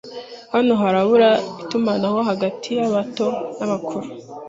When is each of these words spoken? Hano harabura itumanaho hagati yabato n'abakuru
Hano 0.53 0.73
harabura 0.81 1.29
itumanaho 1.61 2.19
hagati 2.29 2.69
yabato 2.79 3.25
n'abakuru 3.57 4.07